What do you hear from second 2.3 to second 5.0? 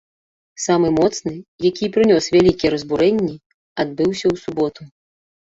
вялікія разбурэнні, адбыўся ў суботу.